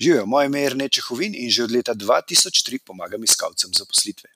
Živijo, 0.00 0.26
moje 0.26 0.46
ime 0.46 0.60
je 0.60 0.68
Rene 0.68 0.88
Čehovin 0.88 1.34
in 1.34 1.50
že 1.50 1.64
od 1.64 1.72
leta 1.72 1.94
2003 1.94 2.78
pomagam 2.84 3.24
iskalcem 3.24 3.70
zaposlitve. 3.72 4.30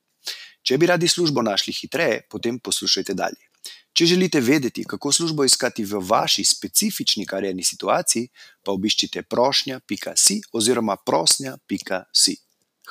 Če 0.63 0.79
bi 0.79 0.87
radi 0.87 1.09
službo 1.09 1.43
našli 1.43 1.73
hitreje, 1.73 2.23
potem 2.31 2.59
poslušajte 2.59 3.15
dalje. 3.15 3.45
Če 3.93 4.07
želite 4.07 4.41
vedeti, 4.41 4.85
kako 4.85 5.12
službo 5.12 5.45
iskati 5.45 5.85
v 5.85 6.01
vaši 6.01 6.45
specifični 6.45 7.27
karjerni 7.27 7.65
situaciji, 7.65 8.29
pa 8.65 8.73
obiščite 8.73 9.23
prošnja.si 9.23 10.41
oziroma 10.53 10.96
prosnja.si. 10.96 12.36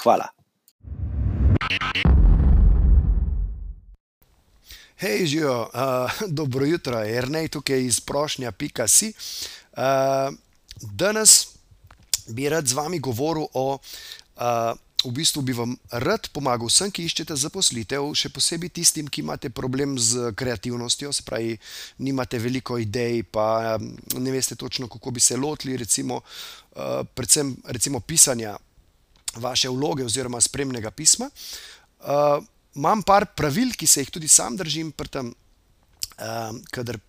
Hvala. 0.04 0.28
Hej, 5.00 5.26
živijo, 5.26 5.70
uh, 5.74 6.22
dobro 6.28 6.66
jutro, 6.66 7.02
Ernej 7.02 7.48
tukaj 7.48 7.82
iz 7.86 8.00
prošnja.si. 8.00 9.14
Uh, 9.72 10.36
danes 10.82 11.49
bi 12.30 12.50
rad 12.50 12.68
z 12.68 12.78
vami 12.78 13.00
govoril 13.00 13.48
o, 13.54 13.80
uh, 13.80 14.74
v 15.00 15.12
bistvu 15.16 15.42
bi 15.48 15.56
vam 15.56 15.78
rad 15.92 16.28
pomagal 16.36 16.68
vsem, 16.68 16.92
ki 16.92 17.06
iščete 17.08 17.36
zaposlitev, 17.40 18.04
še 18.20 18.32
posebej 18.36 18.74
tistim, 18.76 19.08
ki 19.08 19.24
imate 19.24 19.52
problem 19.54 19.96
z 19.96 20.34
kreativnostjo, 20.36 21.14
se 21.16 21.24
pravi, 21.24 21.56
nimate 22.04 22.40
veliko 22.40 22.78
idej, 22.82 23.24
pa 23.32 23.78
ne 23.80 24.32
veste 24.36 24.60
točno, 24.60 24.90
kako 24.92 25.16
bi 25.16 25.24
se 25.24 25.40
lotili, 25.40 25.78
recimo, 25.80 26.20
uh, 26.20 27.06
predvsem 27.16 27.56
recimo 27.72 28.04
pisanja 28.04 28.58
vaše 29.40 29.70
vloge 29.70 30.04
oziroma 30.04 30.42
spremnega 30.42 30.92
pisma. 30.92 31.30
Uh, 32.00 32.44
imam 32.76 33.04
par 33.04 33.30
pravil, 33.36 33.72
ki 33.78 33.88
se 33.88 34.04
jih 34.04 34.12
tudi 34.12 34.28
sam 34.28 34.58
držim, 34.60 34.92
pri 34.92 35.08
tem, 35.08 35.32
uh, 35.32 36.52
kadar 36.76 37.00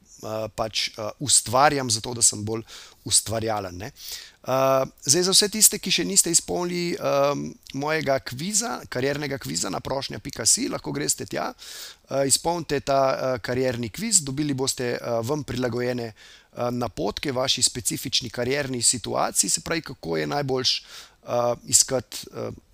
pač 0.56 0.88
uh, 0.94 1.10
ustvarjam, 1.18 1.90
zato 1.90 2.14
da 2.14 2.22
sem 2.22 2.44
bolj 2.44 2.64
ustvarjalen. 3.08 3.82
Uh, 3.82 4.86
zdaj, 5.04 5.22
za 5.28 5.34
vse 5.34 5.48
tiste, 5.52 5.78
ki 5.80 5.92
še 5.92 6.04
niste 6.08 6.32
izpolnili 6.32 6.96
um, 6.96 7.46
mojega 7.80 8.18
kviza, 8.24 8.78
kariernega 8.92 9.38
kviza 9.40 9.72
na 9.72 9.80
prošnja.si, 9.84 10.68
lahko 10.72 10.92
greste 10.96 11.26
tja, 11.28 11.50
uh, 11.52 12.22
izpolnite 12.28 12.80
ta 12.84 13.00
uh, 13.10 13.36
karierni 13.44 13.92
kviz, 13.92 14.22
dobili 14.24 14.56
boste 14.56 14.94
uh, 14.96 15.20
vam 15.26 15.44
prilagojene 15.44 16.10
uh, 16.12 16.68
napotke 16.72 17.32
vaši 17.32 17.62
specifični 17.62 18.30
karierni 18.30 18.82
situaciji, 18.82 19.50
se 19.50 19.64
pravi, 19.64 19.86
kako 19.92 20.16
je 20.20 20.32
najboljš 20.34 20.74
uh, 20.80 21.54
iskati. 21.68 22.26
Uh, 22.32 22.66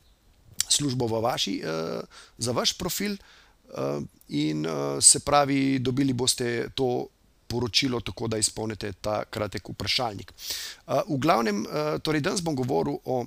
službo 0.69 1.07
v 1.07 1.21
vaši, 1.23 1.63
uh, 1.63 2.03
za 2.39 2.53
vaš 2.53 2.73
profil, 2.79 3.15
uh, 3.15 4.03
in 4.29 4.67
uh, 4.67 4.99
se 5.01 5.21
pravi, 5.21 5.79
dobili 5.79 6.13
boste 6.13 6.69
to 6.75 7.07
poročilo, 7.49 8.01
tako 8.01 8.29
da 8.29 8.39
izpolnite 8.39 8.93
ta 9.01 9.25
kratek 9.25 9.69
vprašalnik. 9.69 10.33
Uh, 10.87 11.03
v 11.09 11.19
glavnem, 11.23 11.65
uh, 11.67 11.97
torej 12.03 12.25
danes 12.27 12.43
bom 12.45 12.57
govoril 12.57 12.99
o 13.05 13.25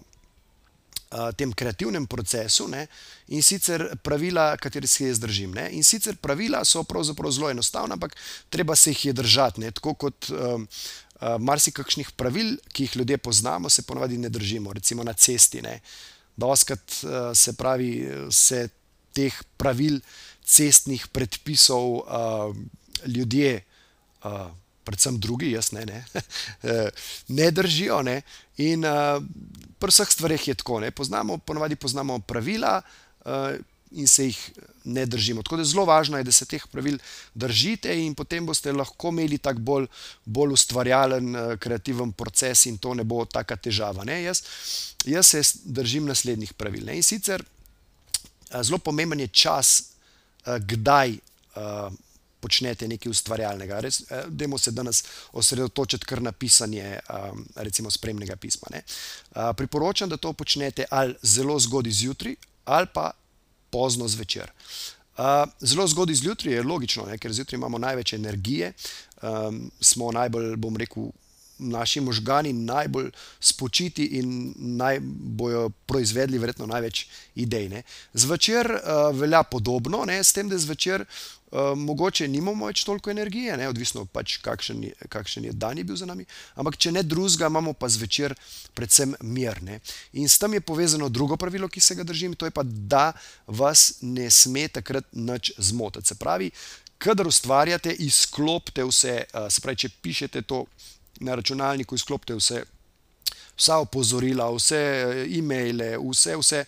uh, 1.09 1.31
tem 1.37 1.53
kreativnem 1.53 2.05
procesu 2.07 2.67
ne, 2.67 2.85
in 3.27 3.43
sicer 3.43 3.85
pravila, 4.03 4.53
kateri 4.57 4.87
se 4.87 5.07
jaz 5.07 5.19
držim. 5.19 5.53
Ne. 5.55 5.69
In 5.77 5.83
sicer 5.83 6.17
pravila 6.21 6.63
so 6.65 6.83
pravzaprav 6.83 7.31
zelo 7.31 7.49
enostavna, 7.49 7.97
ampak 7.97 8.15
treba 8.49 8.75
se 8.75 8.93
jih 8.93 9.05
je 9.05 9.13
držati. 9.13 9.65
Ne, 9.65 9.71
tako 9.71 9.93
kot 10.05 10.29
uh, 10.31 10.59
uh, 10.59 11.37
marsikakšnih 11.39 12.11
pravil, 12.17 12.57
ki 12.73 12.87
jih 12.87 12.97
ljudje 13.01 13.17
poznamo, 13.17 13.69
se 13.69 13.81
ponovadi 13.81 14.17
ne 14.17 14.29
držimo, 14.29 14.73
recimo 14.73 15.03
na 15.03 15.13
cesti. 15.13 15.61
Ne. 15.61 15.79
Doskrat 16.37 17.01
uh, 17.03 17.31
se 17.35 17.53
pravi, 17.53 17.91
se 18.31 18.67
teh 19.13 19.33
pravil, 19.57 19.99
cestnih 20.45 21.07
predpisov 21.13 21.85
uh, 21.99 22.55
ljudje, 23.05 23.61
uh, 24.23 24.49
predvsem 24.83 25.19
drugi, 25.19 25.51
jaz 25.51 25.71
ne, 25.71 25.85
ne, 25.85 26.03
ne 27.39 27.51
držijo. 27.51 28.01
Ne? 28.01 28.21
In 28.57 28.85
uh, 28.85 29.19
pri 29.79 29.93
vseh 29.93 30.11
stvareh 30.11 30.47
je 30.47 30.57
tako. 30.57 30.79
Ne? 30.83 30.91
Poznamo, 30.91 31.37
ponovadi 31.37 31.75
poznamo 31.75 32.19
pravila. 32.19 32.81
Uh, 33.25 33.59
In 33.91 34.05
se 34.05 34.27
jih 34.27 34.37
ne 34.85 35.05
držimo. 35.05 35.41
Tako 35.41 35.57
da 35.57 35.63
je 35.63 35.71
zelo 35.71 35.85
važno, 35.85 36.19
da 36.23 36.31
se 36.31 36.45
teh 36.45 36.61
pravil 36.69 36.99
držite, 37.33 37.89
in 38.05 38.13
potem 38.13 38.45
boste 38.45 38.69
lahko 38.71 39.09
imeli 39.09 39.39
tako 39.41 39.63
bolj, 39.65 39.87
bolj 40.25 40.53
ustvarjalen, 40.53 41.33
kreativen 41.57 42.11
proces, 42.13 42.67
in 42.69 42.77
to 42.77 42.93
ne 42.93 43.03
bo 43.03 43.23
tako 43.25 43.57
težava. 43.57 44.05
Jaz, 44.05 44.43
jaz 45.09 45.25
se 45.33 45.41
držim 45.65 46.05
naslednjih 46.05 46.53
pravil. 46.53 46.85
Ne? 46.85 46.99
In 47.01 47.03
sicer 47.03 47.41
zelo 48.61 48.77
pomemben 48.77 49.25
je 49.25 49.27
čas, 49.27 49.73
kdaj 50.45 51.17
počnete 52.39 52.87
nekaj 52.87 53.09
ustvarjalnega. 53.09 53.81
Dajmo 54.27 54.57
se 54.57 54.71
danes 54.71 55.03
osredotočiti 55.31 56.05
kar 56.05 56.21
na 56.21 56.31
pisanje, 56.31 56.99
recimo, 57.55 57.91
spremnega 57.91 58.35
pisma. 58.35 58.67
Ne? 58.71 58.83
Priporočam, 59.57 60.09
da 60.09 60.17
to 60.17 60.33
počnete 60.33 60.85
ali 60.89 61.15
zelo 61.21 61.59
zgodaj 61.59 61.91
zjutraj, 61.91 62.35
ali 62.65 62.87
pa 62.93 63.11
pozno 63.69 64.07
zvečer. 64.07 64.51
Zelo 65.59 65.87
zgodaj 65.87 66.15
zjutraj 66.15 66.53
je 66.53 66.63
logično, 66.63 67.05
ne? 67.05 67.17
ker 67.17 67.33
zjutraj 67.33 67.57
imamo 67.57 67.77
največ 67.77 68.13
energije, 68.13 68.73
smo 69.81 70.11
najbolj, 70.11 70.55
bom 70.55 70.77
rekel, 70.77 71.11
naši 71.59 72.01
možgani 72.01 72.53
najbolj 72.53 73.11
spočiti 73.39 74.05
in 74.05 74.53
naj 74.55 74.99
bojo 75.39 75.69
proizvedli 75.85 76.37
verjetno 76.37 76.65
največ 76.65 77.05
idej. 77.35 77.69
Ne. 77.69 77.83
Zvečer 78.13 78.71
uh, 78.71 79.19
velja 79.19 79.43
podobno, 79.43 80.05
ne, 80.05 80.23
s 80.23 80.33
tem, 80.33 80.49
da 80.49 80.57
zvečer 80.57 81.03
uh, 81.03 81.75
mogoče 81.77 82.27
nimamo 82.27 82.67
več 82.69 82.83
toliko 82.87 83.11
energije, 83.11 83.57
ne, 83.57 83.69
odvisno 83.69 84.05
pač 84.05 84.37
kakšen, 84.43 84.83
kakšen 85.09 85.49
je 85.49 85.53
dan 85.53 85.77
je 85.77 85.83
bil 85.83 85.99
za 85.99 86.07
nami, 86.09 86.25
ampak 86.55 86.77
če 86.77 86.93
ne 86.95 87.03
drugega, 87.03 87.49
imamo 87.51 87.73
pa 87.73 87.89
zvečer 87.89 88.35
predvsem 88.73 89.15
mir. 89.21 89.61
Ne. 89.63 89.79
In 90.13 90.29
s 90.29 90.39
tem 90.39 90.57
je 90.57 90.65
povezano 90.65 91.09
drugo 91.09 91.37
pravilo, 91.37 91.67
ki 91.67 91.83
se 91.83 91.95
ga 91.95 92.03
držim, 92.03 92.35
to 92.35 92.47
je 92.47 92.55
pa, 92.55 92.63
da 92.63 93.11
vas 93.47 93.99
ne 94.01 94.29
sme 94.31 94.67
takrat 94.67 95.05
nič 95.13 95.53
zmotiti. 95.57 96.07
Se 96.07 96.15
pravi, 96.15 96.51
kadar 96.99 97.27
ustvarjate, 97.27 97.93
izklopite 98.05 98.85
vse, 98.85 99.23
uh, 99.33 99.49
se 99.49 99.61
pravi, 99.61 99.85
če 99.85 99.95
pišete 100.01 100.47
to 100.47 100.65
na 101.19 101.35
računalniku 101.35 101.95
izklopite 101.95 102.35
vse, 102.35 102.63
vsa 103.57 103.79
opozorila, 103.83 104.49
vse 104.55 104.79
eh, 104.79 105.25
e-maile, 105.37 105.97
vse, 105.97 106.37
vse, 106.37 106.63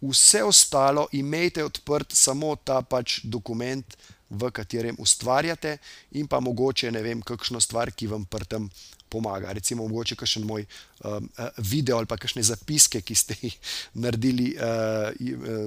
vse 0.00 0.44
ostalo, 0.44 1.08
imejte 1.12 1.64
odprt 1.64 2.14
samo 2.14 2.56
ta 2.56 2.82
pač 2.82 3.20
dokument, 3.24 3.96
v 4.30 4.50
katerem 4.52 4.96
ustvarjate, 5.00 5.78
in 6.20 6.28
pa 6.28 6.40
mogoče 6.40 6.90
ne 6.92 7.02
vem, 7.02 7.22
kakšno 7.24 7.60
stvar, 7.60 7.92
ki 7.96 8.10
vam 8.12 8.26
pri 8.28 8.44
tem 8.44 8.68
pomaga. 9.08 9.52
Recimo, 9.56 9.86
mogoče 9.88 10.18
kakšen 10.20 10.44
moj 10.44 10.66
um, 11.08 11.28
video 11.64 11.96
ali 11.96 12.06
pa 12.06 12.18
kakšne 12.20 12.44
zapiske, 12.44 13.00
ki 13.00 13.14
ste 13.16 13.38
jih 13.40 13.56
naredili 14.04 14.52
uh, 14.56 15.08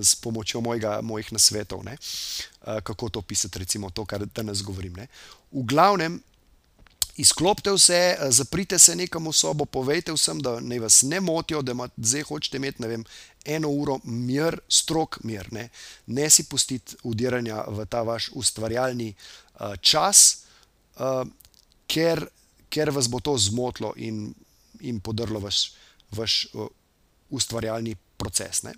s 0.02 0.16
pomočjo 0.22 0.62
mojega, 0.62 1.00
mojih 1.02 1.34
nasvetov, 1.34 1.84
ne? 1.86 1.98
uh, 1.98 2.80
kako 2.86 3.10
to 3.10 3.22
pisati, 3.22 3.60
recimo 3.66 3.90
to, 3.90 4.06
kar 4.06 4.26
danes 4.30 4.62
govorim. 4.64 4.94
Ne? 5.02 5.10
V 5.52 5.66
glavnem, 5.66 6.22
izklopite 7.18 7.72
vse, 7.72 7.94
eh, 7.94 8.32
zaprite 8.32 8.80
se 8.80 8.96
nekam 8.96 9.28
v 9.28 9.34
sobo, 9.34 9.66
povejte 9.66 10.14
vsem, 10.14 10.40
da 10.42 10.60
ne 10.60 10.80
vas 10.80 11.02
ne 11.02 11.20
motijo, 11.20 11.62
da 11.62 11.88
zdaj 11.98 12.24
hočete 12.24 12.58
imeti 12.58 12.88
vem, 12.88 13.06
eno 13.46 13.70
uro 13.70 14.00
mir, 14.04 14.60
strok 14.70 15.20
mir, 15.24 15.54
ne, 15.54 15.70
ne 16.08 16.30
si 16.30 16.44
pustiti 16.44 16.96
udiranja 17.04 17.64
v 17.68 17.86
ta 17.86 18.02
vaš 18.02 18.30
ustvarjalni 18.34 19.14
uh, 19.14 19.76
čas, 19.82 20.46
uh, 21.00 21.26
ker, 21.88 22.28
ker 22.70 22.92
vas 22.92 23.10
bo 23.10 23.20
to 23.20 23.38
zmotilo 23.38 23.94
in, 23.98 24.34
in 24.80 25.00
podrlo 25.00 25.40
vaš, 25.40 25.72
vaš 26.12 26.48
uh, 26.54 26.68
ustvarjalni 27.30 27.96
proces. 28.18 28.62
Ne. 28.64 28.74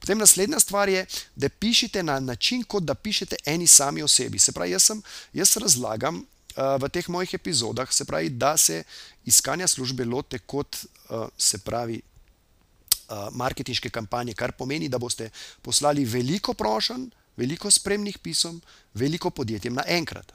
Potem 0.00 0.18
naslednja 0.18 0.58
stvar 0.60 0.88
je, 0.88 1.06
da 1.36 1.48
pišete 1.48 2.02
na 2.02 2.18
način, 2.20 2.64
kot 2.64 2.82
da 2.82 2.94
pišete 2.94 3.36
eni 3.46 3.66
sami 3.66 4.02
osebi. 4.02 4.38
Se 4.38 4.52
pravi, 4.52 4.74
jaz, 4.74 4.90
sem, 4.90 5.02
jaz 5.32 5.56
razlagam 5.56 6.24
v 6.58 6.88
teh 6.90 7.08
mojih 7.08 7.34
epizodah, 7.38 7.92
se 7.92 8.04
pravi, 8.04 8.30
da 8.30 8.56
se 8.56 8.82
iskanja 9.24 9.68
službe 9.68 10.04
lote 10.04 10.38
kot 10.38 10.76
se 11.38 11.58
pravi. 11.58 12.00
Marketinške 13.32 13.88
kampanje, 13.88 14.34
kar 14.36 14.52
pomeni, 14.52 14.88
da 14.88 14.98
boste 15.00 15.30
poslali 15.64 16.02
veliko 16.04 16.52
prošenj, 16.52 17.06
veliko 17.40 17.70
spremnih 17.70 18.18
pisem, 18.18 18.58
veliko 18.94 19.30
podjetjem 19.30 19.78
naenkrat. 19.78 20.34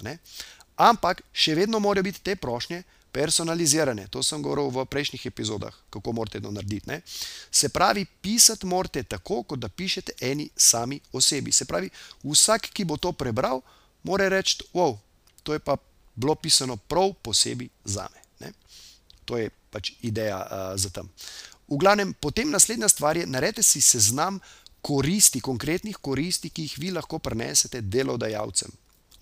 Ampak 0.81 1.21
še 1.29 1.53
vedno 1.53 1.79
morajo 1.79 2.07
biti 2.07 2.23
te 2.25 2.35
prošnje 2.35 2.81
personalizirane. 3.13 4.07
To 4.09 4.23
sem 4.25 4.41
govoril 4.41 4.73
v 4.73 4.87
prejšnjih 4.89 5.27
epizodah, 5.29 5.75
kako 5.93 6.15
morate 6.17 6.41
to 6.41 6.49
narediti. 6.51 6.89
Ne? 6.89 7.01
Se 7.51 7.69
pravi, 7.69 8.05
pisati 8.05 8.65
morate 8.65 9.03
tako, 9.03 9.43
kot 9.43 9.61
da 9.61 9.69
pišete 9.69 10.17
eni 10.21 10.49
sami 10.57 10.97
osebi. 11.13 11.53
Se 11.53 11.69
pravi, 11.69 11.91
vsak, 12.25 12.73
ki 12.73 12.89
bo 12.89 12.97
to 12.97 13.13
prebral, 13.13 13.61
mora 14.01 14.31
reči: 14.33 14.65
Wow, 14.73 14.97
to 15.43 15.53
je 15.53 15.61
pa 15.61 15.77
bilo 16.15 16.35
pisano 16.35 16.77
prav 16.77 17.13
posebej 17.21 17.69
za 17.85 18.07
me. 18.39 18.51
To 19.25 19.37
je 19.37 19.49
pač 19.71 19.93
ideja 20.01 20.37
uh, 20.43 20.73
za 20.79 20.89
tam. 20.89 21.09
V 21.67 21.77
glavnem, 21.79 22.13
potem 22.13 22.49
naslednja 22.51 22.89
stvar 22.89 23.17
je, 23.17 23.25
naredite 23.25 23.63
si 23.63 23.81
seznam 23.81 24.39
koristi, 24.81 25.39
konkretnih 25.41 25.97
koristi, 25.97 26.49
ki 26.49 26.67
jih 26.67 26.75
vi 26.77 26.91
lahko 26.91 27.19
prenesete 27.19 27.81
delodajalcem. 27.81 28.71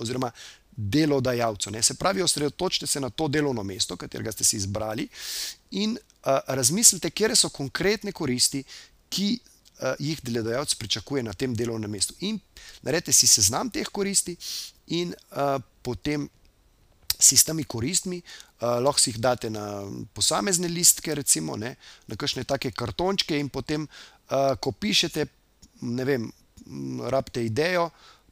Oziroma, 0.02 0.32
delodajalcu. 0.76 1.72
Ne? 1.72 1.84
Se 1.84 1.94
pravi, 1.94 2.22
osredotočite 2.22 2.88
se 2.88 3.00
na 3.00 3.10
to 3.10 3.28
delovno 3.28 3.64
mesto, 3.64 3.98
katerega 3.98 4.32
ste 4.32 4.44
si 4.44 4.58
izbrali, 4.58 5.08
in 5.72 5.98
razmislite, 6.48 7.10
kje 7.10 7.36
so 7.36 7.50
konkretne 7.50 8.12
koristi, 8.12 8.64
ki 9.10 9.30
uh, 9.38 9.94
jih 10.00 10.20
delodajalec 10.24 10.74
pričakuje 10.76 11.24
na 11.24 11.34
tem 11.34 11.56
delovnem 11.56 11.92
mestu. 11.92 12.16
In 12.20 12.40
naredite 12.82 13.14
si 13.14 13.28
seznam 13.28 13.70
teh 13.70 13.88
koristi, 13.88 14.36
in 14.88 15.14
uh, 15.14 15.62
potem 15.82 16.30
si 17.24 17.38
s 17.38 17.48
temi 17.48 17.64
koristmi, 17.64 18.22
uh, 18.22 18.80
lahko 18.84 19.00
si 19.00 19.12
jih 19.12 19.20
date 19.22 19.50
na 19.50 19.84
posamezne 20.14 20.70
listke, 20.72 21.16
recimo 21.16 21.58
ne, 21.60 21.76
na 22.08 22.18
kakšne 22.20 22.46
take 22.50 22.72
kartončke, 22.72 23.38
in 23.38 23.50
potem, 23.50 23.88
uh, 24.30 24.54
ko 24.62 24.72
pišete, 24.72 25.28
ne 25.82 26.08
vem, 26.08 26.32
rabite 27.10 27.44
idejo 27.44 27.90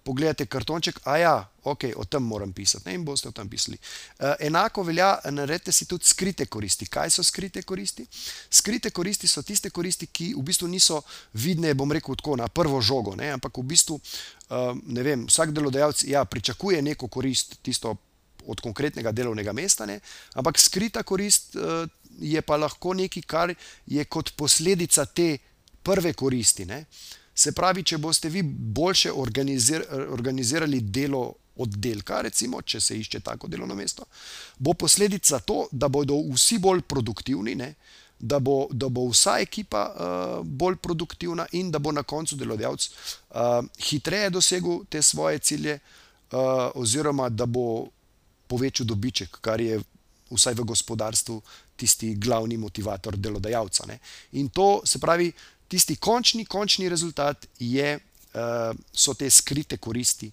pogledate 0.09 0.45
kartonček, 0.45 0.99
a 1.05 1.17
ja, 1.17 1.33
ok, 1.63 1.83
o 1.95 2.05
tem 2.05 2.23
moram 2.23 2.53
pisati 2.53 2.87
ne, 2.87 2.95
in 2.97 3.03
boste 3.05 3.29
o 3.29 3.33
tem 3.35 3.49
pisali. 3.49 3.77
Uh, 4.17 4.33
enako 4.47 4.83
velja, 4.87 5.11
naredite 5.29 5.73
si 5.75 5.85
tudi 5.85 6.07
skrite 6.07 6.47
koristi. 6.49 6.87
Kaj 6.89 7.11
so 7.13 7.23
skrite 7.23 7.61
koristi? 7.67 8.07
Skrite 8.49 8.89
koristi 8.95 9.29
so 9.29 9.43
tiste 9.45 9.69
koristi, 9.69 10.07
ki 10.07 10.31
v 10.37 10.43
bistvu 10.49 10.69
niso 10.71 11.01
vidne, 11.37 11.75
bom 11.77 11.91
rekel 11.93 12.17
tako, 12.17 12.39
na 12.39 12.47
prvo 12.47 12.81
žogo, 12.81 13.13
ne, 13.19 13.29
ampak 13.35 13.61
v 13.61 13.67
bistvu, 13.69 13.99
ne 14.89 15.05
vem, 15.05 15.27
vsak 15.29 15.53
delodajalec 15.53 16.03
ja, 16.09 16.25
pričakuje 16.25 16.81
neko 16.81 17.11
korist, 17.11 17.59
tisto 17.61 17.97
od 18.47 18.61
konkretnega 18.61 19.11
delovnega 19.11 19.53
mesta, 19.53 19.85
ne, 19.85 19.99
ampak 20.33 20.59
skrita 20.59 21.03
korist 21.03 21.55
uh, 21.55 21.85
je 22.19 22.41
pa 22.41 22.57
lahko 22.57 22.93
nekaj, 22.93 23.23
kar 23.23 23.53
je 23.87 24.05
kot 24.05 24.33
posledica 24.35 25.05
te 25.05 25.37
prve 25.83 26.13
koristi. 26.13 26.65
Ne. 26.65 26.85
Se 27.35 27.51
pravi, 27.55 27.83
če 27.83 27.97
boste 27.97 28.29
vi 28.29 28.43
boljše 28.43 29.11
organizir, 29.15 29.85
organizirali 30.11 30.81
delo 30.81 31.23
oddelka, 31.59 32.21
recimo, 32.21 32.61
če 32.61 32.79
se 32.79 32.97
išče 32.99 33.19
tako 33.23 33.47
delovno 33.51 33.75
mesto, 33.75 34.05
bo 34.59 34.73
posledica 34.73 35.39
to, 35.39 35.65
da 35.71 35.87
bodo 35.91 36.17
vsi 36.33 36.59
bolj 36.59 36.83
produktivni, 36.87 37.55
ne? 37.55 37.73
da 38.19 38.39
bo, 38.43 38.67
da 38.71 38.89
bo 38.91 39.05
vsa 39.07 39.37
ekipa 39.39 39.81
uh, 39.87 40.45
bolj 40.45 40.75
produktivna 40.83 41.45
in 41.55 41.69
da 41.71 41.79
bo 41.79 41.93
na 41.95 42.03
koncu 42.03 42.35
delodajalec 42.35 42.89
uh, 42.89 43.63
hitreje 43.79 44.29
dosegel 44.35 44.81
te 44.89 45.01
svoje 45.01 45.39
cilje, 45.39 45.77
uh, 45.79 46.39
oziroma 46.75 47.29
da 47.29 47.45
bo 47.45 47.87
povečal 48.49 48.89
dobiček, 48.89 49.37
kar 49.45 49.61
je 49.61 49.77
vsaj 50.29 50.57
v 50.57 50.65
gospodarstvu 50.65 51.37
tisti 51.79 52.15
glavni 52.15 52.57
motivator 52.57 53.17
delodajalca. 53.17 53.85
Ne? 53.87 53.99
In 54.41 54.49
to 54.49 54.81
se 54.85 54.99
pravi 54.99 55.31
tisti 55.69 55.95
končni, 55.95 56.45
končni 56.45 56.89
rezultat 56.89 57.45
je, 57.59 57.95
uh, 57.99 58.73
so 58.91 59.13
te 59.13 59.29
skrite 59.29 59.77
koristi, 59.77 60.31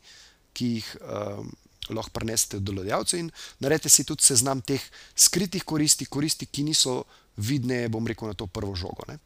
ki 0.56 0.72
jih 0.78 0.90
uh, 1.00 1.44
lahko 1.92 2.10
prenesete 2.16 2.58
do 2.58 2.72
delodajalcev, 2.72 3.20
in 3.20 3.30
naredite 3.60 3.92
si 3.92 4.04
tudi 4.04 4.24
seznam 4.24 4.62
teh 4.64 4.82
skritih 5.14 5.64
koristi, 5.64 6.08
koristi, 6.08 6.48
ki 6.48 6.64
niso 6.66 7.02
vidne, 7.36 7.84
bom 7.92 8.06
rekel, 8.08 8.32
na 8.32 8.34
to 8.34 8.48
prvo 8.48 8.74
žogo. 8.74 9.04
Ne? 9.08 9.20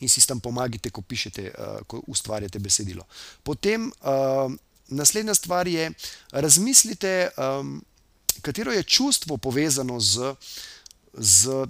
In 0.00 0.12
si 0.12 0.22
tam 0.28 0.40
pomagate, 0.40 0.92
ko 0.94 1.02
pišete, 1.02 1.50
uh, 1.50 1.82
ko 1.90 2.02
ustvarjate 2.06 2.62
besedilo. 2.62 3.04
Potem 3.44 3.90
uh, 3.90 4.54
naslednja 4.88 5.34
stvar 5.34 5.68
je, 5.68 5.92
razmislite, 6.30 7.28
um, 7.36 7.84
katero 8.42 8.72
je 8.72 8.82
čustvo 8.82 9.36
povezano 9.36 10.00
z, 10.00 10.34
z 11.12 11.66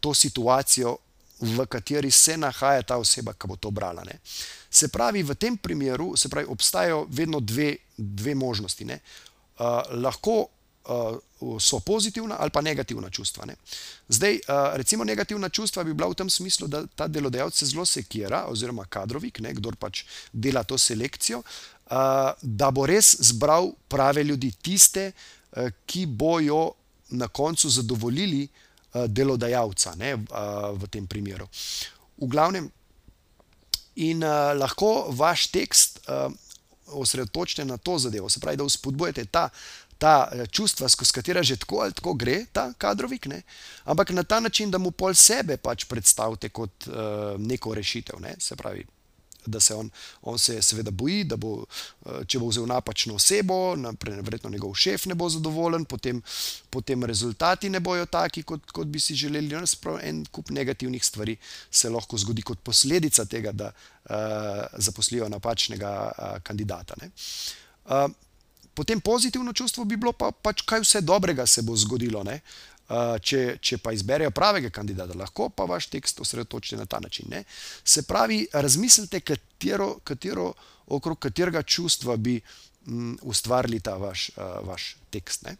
to 0.00 0.14
situacijo, 0.14 0.96
v 1.40 1.66
kateri 1.66 2.10
se 2.10 2.36
nahaja 2.36 2.82
ta 2.82 2.96
oseba, 2.98 3.32
ki 3.32 3.46
bo 3.46 3.56
to 3.56 3.70
brala. 3.70 4.02
Ne. 4.04 4.18
Se 4.70 4.88
pravi, 4.88 5.22
v 5.22 5.34
tem 5.34 5.56
primeru 5.56 6.14
pravi, 6.30 6.46
obstajajo 6.50 7.06
vedno 7.10 7.40
dve, 7.40 7.76
dve 7.96 8.34
možnosti. 8.34 8.84
Uh, 8.84 9.82
lahko 10.02 10.48
uh, 10.88 11.58
so 11.60 11.80
pozitivna 11.80 12.36
ali 12.38 12.50
pa 12.50 12.60
negativna 12.60 13.10
čustva. 13.10 13.46
Ne. 13.46 13.54
Zdaj, 14.08 14.34
uh, 14.34 14.74
recimo, 14.74 15.04
negativna 15.04 15.48
čustva 15.48 15.84
bi 15.84 15.94
bila 15.94 16.08
v 16.08 16.14
tem 16.14 16.30
smislu, 16.30 16.66
da 16.66 16.86
ta 16.86 17.06
delodajalec 17.08 17.54
se 17.54 17.66
zelo 17.66 17.86
sekira, 17.86 18.46
oziroma 18.48 18.84
kadrovik, 18.84 19.38
ne, 19.40 19.54
kdo 19.54 19.70
pač 19.78 20.04
dela 20.32 20.64
to 20.64 20.78
selekcijo, 20.78 21.38
uh, 21.38 21.77
da 21.88 22.70
bo 22.70 22.86
res 22.86 23.14
zbral 23.30 23.72
prave 23.88 24.24
ljudi, 24.24 24.52
tiste, 24.62 25.12
ki 25.86 26.06
bojo 26.06 26.72
na 27.10 27.28
koncu 27.28 27.70
zadovoljili 27.70 28.48
delodajalca 29.06 29.94
ne, 29.96 30.14
v, 30.16 30.88
tem 30.90 31.06
primeru. 31.06 31.48
V 32.18 32.28
glavnem, 32.28 32.68
in 33.96 34.20
lahko 34.58 35.08
vaš 35.16 35.48
tekst 35.54 36.00
osredotočite 36.92 37.64
na 37.64 37.76
to 37.76 37.98
zadevo, 37.98 38.28
se 38.28 38.40
pravi, 38.40 38.56
da 38.56 38.64
vzpodbujate 38.64 39.24
ta, 39.24 39.48
ta 39.98 40.30
čustva, 40.50 40.88
skozi 40.88 41.12
katera 41.12 41.42
že 41.42 41.56
tako 41.56 41.80
ali 41.82 41.92
tako 41.92 42.14
gre 42.14 42.44
ta 42.52 42.72
kadrovik, 42.78 43.26
ne, 43.26 43.42
ampak 43.84 44.10
na 44.10 44.22
ta 44.22 44.40
način, 44.40 44.70
da 44.70 44.78
mu 44.78 44.90
pol 44.90 45.14
sebe 45.14 45.56
pač 45.56 45.84
predstavite 45.84 46.48
kot 46.48 46.86
uh, 46.86 46.94
neko 47.38 47.74
rešitev. 47.74 48.20
Ne, 48.20 48.34
se 48.38 48.56
pravi, 48.56 48.86
da 49.46 49.60
se 49.60 49.74
on, 49.74 49.90
on 50.22 50.38
se 50.38 50.62
seveda 50.62 50.90
boji, 50.90 51.24
da 51.24 51.36
bo, 51.36 51.64
eh, 52.06 52.24
če 52.26 52.38
bo 52.38 52.48
vzel 52.50 52.66
napačno 52.66 53.14
osebo, 53.14 53.74
verjetno 54.04 54.50
njegov 54.50 54.74
šef 54.74 55.06
ne 55.06 55.14
bo 55.14 55.28
zadovoljen, 55.28 55.84
potem, 55.84 56.22
potem 56.70 57.04
rezultati 57.04 57.70
ne 57.70 57.80
bojo 57.80 58.06
taki, 58.06 58.42
kot, 58.42 58.70
kot 58.72 58.86
bi 58.86 59.00
si 59.00 59.14
želeli. 59.14 59.48
No, 59.48 59.98
en 60.02 60.24
kup 60.32 60.50
negativnih 60.50 61.04
stvari 61.04 61.36
se 61.70 61.90
lahko 61.90 62.18
zgodi 62.18 62.42
kot 62.42 62.60
posledica 62.62 63.24
tega, 63.24 63.52
da 63.52 63.72
uh, 63.72 64.14
zaposlijo 64.78 65.28
napačnega 65.28 65.92
uh, 66.12 66.42
kandidata. 66.42 66.94
Uh, 67.84 68.10
potem 68.74 69.00
pozitivno 69.00 69.52
čustvo 69.52 69.84
bi 69.84 69.96
bilo 69.96 70.12
pa, 70.12 70.30
pač, 70.30 70.62
kaj 70.62 70.84
vse 70.84 71.00
dobrega 71.00 71.46
se 71.46 71.62
bo 71.62 71.76
zgodilo. 71.76 72.22
Ne? 72.24 72.40
Če, 73.20 73.58
če 73.60 73.78
pa 73.84 73.92
izberejo 73.92 74.30
pravega 74.32 74.70
kandidata, 74.72 75.16
lahko 75.18 75.50
pa 75.52 75.66
vaš 75.68 75.90
tekst 75.92 76.22
osredotočite 76.24 76.78
na 76.80 76.86
ta 76.86 77.00
način. 77.00 77.28
Ne? 77.28 77.42
Se 77.84 78.02
pravi, 78.08 78.46
razmislite, 78.52 79.20
katero, 79.20 79.98
katero, 80.04 80.52
okrog 80.86 81.18
katerega 81.20 81.62
čustva 81.62 82.16
bi 82.16 82.38
m, 82.86 83.18
ustvarili 83.22 83.80
ta 83.80 83.98
vaš, 84.00 84.30
uh, 84.36 84.56
vaš 84.68 84.94
tekst. 85.10 85.44
Ne? 85.44 85.56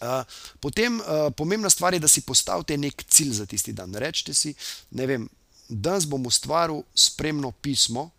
Uh, 0.00 0.26
potem 0.60 0.98
uh, 1.00 1.30
pomembna 1.36 1.70
stvar 1.70 1.94
je, 1.94 2.02
da 2.02 2.08
si 2.08 2.26
postavite 2.26 2.76
nek 2.76 3.06
cilj 3.06 3.38
za 3.38 3.46
tisti 3.46 3.72
dan. 3.72 3.94
Rečete 3.94 4.34
si, 4.34 4.54
vem, 4.90 5.28
danes 5.68 6.06
bom 6.10 6.26
ustvaril 6.26 6.82
spremno 6.94 7.52
pismo, 7.62 8.10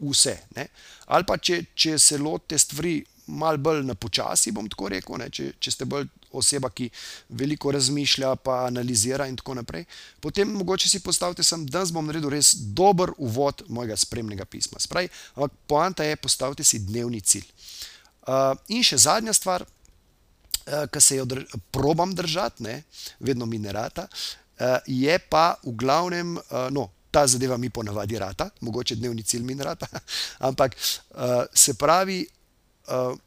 vse. 0.00 0.36
Ne? 0.56 0.66
Ali 1.06 1.26
pa 1.28 1.38
če, 1.38 1.62
če 1.74 1.98
se 1.98 2.18
lotite 2.18 2.58
stvari 2.58 2.98
malo 3.30 3.58
bolj 3.58 3.84
na 3.86 3.94
počasi, 3.94 4.52
bom 4.52 4.68
tako 4.68 4.90
rekel, 4.92 5.22
če, 5.30 5.52
če 5.58 5.72
ste 5.74 5.86
bolj 5.88 6.08
oseba, 6.36 6.70
ki 6.70 6.88
veliko 7.38 7.72
razmišlja, 7.74 8.34
pa 8.44 8.64
analizira 8.66 9.26
in 9.30 9.36
tako 9.38 9.56
naprej. 9.58 9.86
Potem 10.20 10.50
mogoče 10.54 10.88
si 10.88 11.02
postavite 11.02 11.42
sem, 11.46 11.66
da 11.66 11.84
bom 11.92 12.06
naredil 12.06 12.30
res 12.30 12.54
dober 12.54 13.12
uvod 13.18 13.64
mojega 13.68 13.96
spremnega 13.98 14.44
pisma. 14.44 14.80
Spravi, 14.80 15.10
ampak 15.36 15.58
poanta 15.66 16.06
je, 16.06 16.16
postavite 16.16 16.64
si 16.64 16.84
dnevni 16.86 17.20
cilj. 17.20 17.48
Uh, 18.28 18.54
in 18.68 18.84
še 18.84 19.00
zadnja 19.00 19.32
stvar, 19.34 19.64
uh, 19.64 20.86
ki 20.92 21.00
se 21.02 21.18
jo 21.18 21.26
dr 21.26 21.42
probam 21.72 22.14
držati, 22.14 22.62
ne, 22.62 22.82
vedno 23.18 23.48
mi 23.48 23.58
ne 23.58 23.72
rata, 23.74 24.06
uh, 24.06 24.78
je 24.86 25.18
pa 25.30 25.54
v 25.64 25.74
glavnem, 25.80 26.36
uh, 26.36 26.68
no, 26.70 26.90
ta 27.10 27.26
zadeva 27.26 27.56
mi 27.58 27.72
ponavadi 27.74 28.18
rata, 28.18 28.50
mogoče 28.60 29.00
dnevni 29.00 29.24
cilj 29.26 29.42
mi 29.42 29.56
ne 29.58 29.64
rata, 29.66 29.88
ampak 30.48 30.76
uh, 30.76 31.48
se 31.54 31.74
pravi. 31.74 32.26
Uh, 32.90 33.18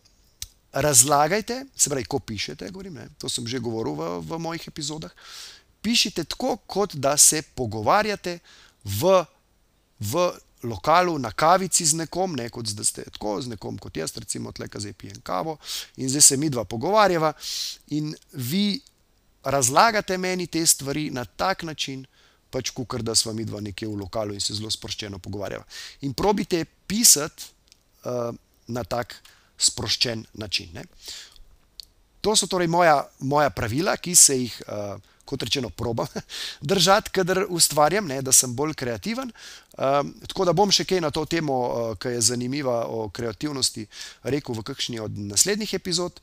razlagajte, 0.73 1.65
se 1.75 1.89
pravi, 1.89 2.05
ko 2.05 2.19
pišete, 2.19 2.69
govorim, 2.71 2.93
ne, 2.93 3.07
to 3.17 3.29
sem 3.29 3.47
že 3.47 3.61
govoril 3.61 3.93
v, 3.93 4.07
v 4.25 4.39
mojih 4.41 4.67
epizodah. 4.67 5.11
Pišite 5.81 6.23
tako, 6.23 6.57
kot 6.57 6.95
da 6.95 7.17
se 7.17 7.41
pogovarjate 7.55 8.39
v, 8.83 9.25
v 9.99 10.31
lokalu, 10.63 11.19
na 11.19 11.31
kavici 11.31 11.85
z 11.85 12.01
nekom, 12.01 12.33
ne 12.35 12.49
kot 12.49 12.71
da 12.73 12.83
ste 12.83 13.05
tako 13.05 13.37
z 13.41 13.53
nekom 13.53 13.77
kot 13.77 13.97
jaz, 13.97 14.15
recimo, 14.17 14.51
tle, 14.51 14.67
ki 14.67 14.81
zdaj 14.81 14.97
pijem 14.97 15.19
kavo 15.21 15.57
in 16.01 16.09
zdaj 16.09 16.21
se 16.21 16.37
mi 16.37 16.49
dva 16.49 16.65
pogovarjava 16.65 17.33
in 17.93 18.09
vi 18.33 18.81
razlagate 19.43 20.17
meni 20.17 20.47
te 20.47 20.65
stvari 20.65 21.09
na 21.11 21.25
tak 21.25 21.63
način, 21.67 22.05
pač 22.49 22.71
kot 22.71 23.01
da 23.01 23.15
smo 23.15 23.33
mi 23.33 23.45
dva 23.45 23.61
nekje 23.61 23.87
v 23.87 23.99
lokalu 23.99 24.33
in 24.33 24.41
se 24.41 24.55
zelo 24.55 24.71
sproščeno 24.71 25.19
pogovarjava. 25.19 25.65
In 26.01 26.13
probite 26.13 26.65
pisati 26.65 27.43
uh, 28.07 28.33
na 28.67 28.83
tak 28.83 29.13
način 29.13 29.42
sproščen 29.63 30.25
način. 30.33 30.69
Ne. 30.73 30.85
To 32.23 32.35
so 32.39 32.47
torej 32.47 32.69
moja, 32.71 33.01
moja 33.19 33.49
pravila, 33.51 33.97
ki 33.99 34.15
se 34.15 34.37
jih, 34.37 34.55
uh, 34.67 34.95
kot 35.27 35.43
rečeno, 35.43 35.69
probam 35.69 36.07
držati, 36.71 37.11
kadar 37.11 37.43
ustvarjam, 37.49 38.07
ne, 38.07 38.21
da 38.21 38.31
sem 38.31 38.55
bolj 38.55 38.73
kreativen. 38.79 39.31
Um, 39.73 40.13
tako 40.27 40.47
da 40.47 40.55
bom 40.55 40.71
še 40.71 40.85
kaj 40.87 41.01
na 41.03 41.11
to 41.11 41.25
temo, 41.27 41.59
uh, 41.67 41.93
ki 41.99 42.15
je 42.15 42.25
zanimiva 42.31 42.83
o 42.87 43.09
kreativnosti, 43.09 43.87
rekel 44.23 44.55
v 44.55 44.65
kakšni 44.71 45.03
od 45.03 45.19
naslednjih 45.33 45.75
epizod. 45.75 46.21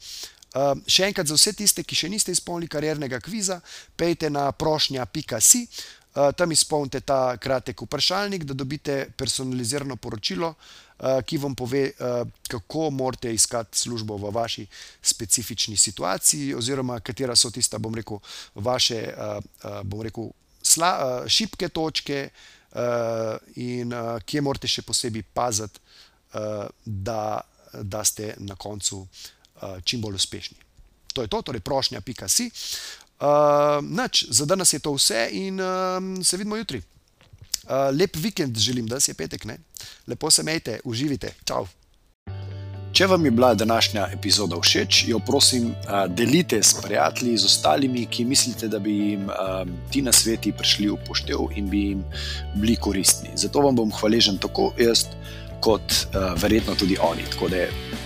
Uh, 0.50 0.72
še 0.88 1.06
enkrat 1.10 1.28
za 1.30 1.36
vse 1.36 1.52
tiste, 1.58 1.84
ki 1.84 1.94
še 1.94 2.08
niste 2.10 2.32
izpolnili 2.32 2.70
kariernega 2.72 3.20
kviza, 3.22 3.60
pejte 4.00 4.32
na 4.32 4.48
prošnja.si, 4.56 5.66
Uh, 5.68 5.99
tam 6.36 6.52
izpolnite 6.52 7.00
ta 7.00 7.36
kratek 7.36 7.82
vprašalnik, 7.82 8.44
da 8.44 8.54
dobite 8.54 9.10
personalizirano 9.16 9.96
poročilo, 9.96 10.54
uh, 10.54 11.20
ki 11.26 11.38
vam 11.38 11.54
pove, 11.54 11.84
uh, 11.90 12.28
kako 12.48 12.90
morate 12.90 13.34
iskati 13.34 13.78
službo 13.78 14.16
v 14.16 14.30
vaši 14.34 14.66
specifični 15.02 15.76
situaciji, 15.76 16.54
oziroma 16.54 17.00
katera 17.00 17.36
so 17.36 17.50
tista, 17.50 17.78
bom 17.78 17.94
rekel, 17.94 18.18
vaše, 18.54 19.04
uh, 19.14 19.38
uh, 19.64 19.82
bom 19.82 20.02
rekel, 20.02 20.30
sla, 20.62 20.90
uh, 20.98 21.28
šibke 21.28 21.68
točke, 21.68 22.28
uh, 22.72 23.38
in 23.56 23.92
uh, 23.92 24.18
kje 24.26 24.42
morate 24.42 24.68
še 24.68 24.82
posebej 24.82 25.22
paziti, 25.34 25.78
uh, 26.34 26.66
da, 26.84 27.40
da 27.82 28.04
ste 28.04 28.34
na 28.38 28.58
koncu 28.58 29.04
uh, 29.04 29.78
čim 29.84 30.00
bolj 30.00 30.18
uspešni. 30.18 30.58
To 31.14 31.22
je 31.22 31.28
to, 31.28 31.42
torej 31.42 31.60
prošnja, 31.60 32.00
pika 32.00 32.28
si. 32.28 32.50
Uh, 33.20 33.84
nač, 33.84 34.24
za 34.30 34.46
danes 34.48 34.72
je 34.72 34.78
to 34.80 34.94
vse 34.96 35.28
in 35.32 35.60
um, 35.60 36.24
se 36.24 36.36
vidimo 36.36 36.56
jutri. 36.56 36.80
Uh, 36.80 37.92
lep 37.92 38.16
vikend 38.16 38.58
želim, 38.58 38.86
da 38.86 39.00
se 39.00 39.14
petek, 39.14 39.44
ne? 39.44 39.58
lepo 40.06 40.30
se 40.30 40.42
majte, 40.42 40.80
uživite. 40.84 41.34
Čau. 41.44 41.66
Če 42.92 43.06
vam 43.06 43.24
je 43.24 43.30
bila 43.30 43.52
današnja 43.54 44.08
epizoda 44.12 44.56
všeč, 44.60 45.04
jo 45.08 45.18
prosim, 45.18 45.74
delite 46.08 46.62
s 46.62 46.74
prijatelji, 46.82 47.36
z 47.38 47.46
ostalimi, 47.46 48.06
ki 48.10 48.24
mislite, 48.24 48.68
da 48.68 48.78
bi 48.78 48.96
jim 48.96 49.28
ti 49.92 50.02
na 50.02 50.12
sveti 50.12 50.52
prišli 50.52 50.88
v 50.90 50.96
poštev 51.06 51.54
in 51.56 51.68
bi 51.70 51.84
jim 51.84 52.02
bili 52.56 52.74
koristni. 52.76 53.30
Zato 53.36 53.62
vam 53.62 53.76
bom 53.76 53.92
hvaležen 54.00 54.40
tako 54.42 54.72
jaz, 54.78 55.04
kot 55.62 55.94
verjetno 56.42 56.74
tudi 56.74 56.98
oni. 56.98 57.30